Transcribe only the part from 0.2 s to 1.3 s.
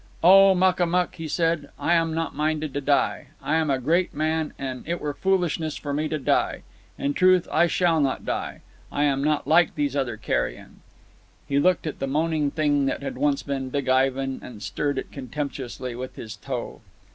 "Oh, Makamuk," he